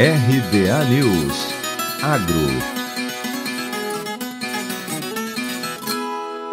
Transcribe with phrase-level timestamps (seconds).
[0.00, 1.34] RBA News.
[2.00, 2.36] Agro.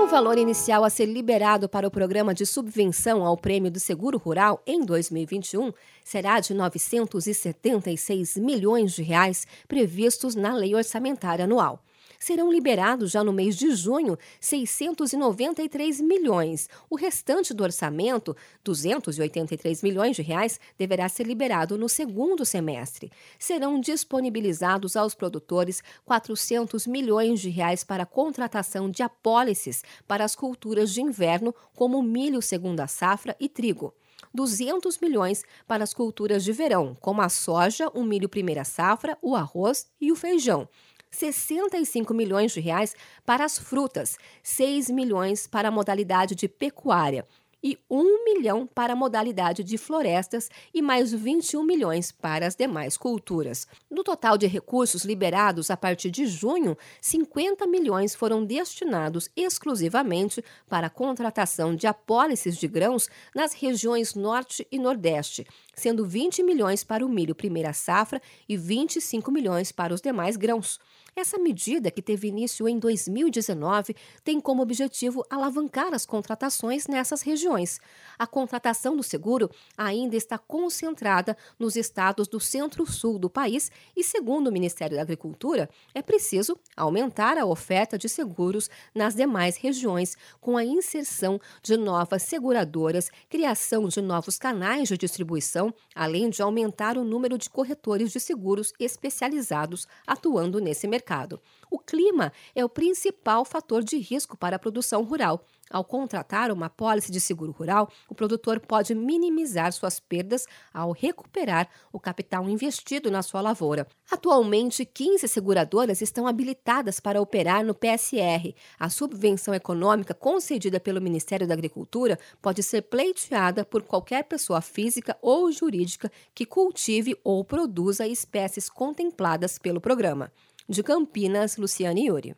[0.01, 4.17] O valor inicial a ser liberado para o programa de subvenção ao Prêmio do Seguro
[4.17, 5.71] Rural em 2021
[6.03, 11.79] será de 976 milhões de reais previstos na Lei Orçamentária Anual
[12.19, 16.69] serão liberados já no mês de junho 693 milhões.
[16.89, 23.11] O restante do orçamento, 283 milhões de reais, deverá ser liberado no segundo semestre.
[23.39, 30.93] Serão disponibilizados aos produtores 400 milhões de reais para contratação de apólices para as culturas
[30.93, 33.93] de inverno, como milho segunda safra e trigo.
[34.33, 39.35] 200 milhões para as culturas de verão, como a soja, o milho primeira safra, o
[39.35, 40.67] arroz e o feijão.
[41.15, 47.25] 65 milhões de reais para as frutas, 6 milhões para a modalidade de pecuária
[47.65, 52.95] e 1 milhão para a modalidade de florestas e mais 21 milhões para as demais
[52.95, 53.67] culturas.
[53.89, 60.85] No total de recursos liberados a partir de junho, 50 milhões foram destinados exclusivamente para
[60.85, 67.05] a contratação de apólices de grãos nas regiões Norte e Nordeste, sendo 20 milhões para
[67.05, 70.79] o milho primeira safra e 25 milhões para os demais grãos.
[71.17, 77.79] Essa medida, que teve início em 2019, tem como objetivo alavancar as contratações nessas regiões.
[78.19, 84.47] A contratação do seguro ainda está concentrada nos estados do centro-sul do país e, segundo
[84.47, 90.57] o Ministério da Agricultura, é preciso aumentar a oferta de seguros nas demais regiões, com
[90.57, 97.03] a inserção de novas seguradoras, criação de novos canais de distribuição, além de aumentar o
[97.03, 101.39] número de corretores de seguros especializados atuando nesse mercado.
[101.69, 105.45] O clima é o principal fator de risco para a produção rural.
[105.69, 111.67] Ao contratar uma pólice de seguro rural, o produtor pode minimizar suas perdas ao recuperar
[111.91, 113.87] o capital investido na sua lavoura.
[114.11, 118.53] Atualmente, 15 seguradoras estão habilitadas para operar no PSR.
[118.79, 125.17] A subvenção econômica concedida pelo Ministério da Agricultura pode ser pleiteada por qualquer pessoa física
[125.19, 130.31] ou jurídica que cultive ou produza espécies contempladas pelo programa.
[130.69, 132.35] De Campinas, Luciane Yuri.